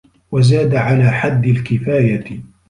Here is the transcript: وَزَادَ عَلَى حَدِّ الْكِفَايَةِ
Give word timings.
وَزَادَ 0.31 0.75
عَلَى 0.75 1.11
حَدِّ 1.11 1.47
الْكِفَايَةِ 1.47 2.41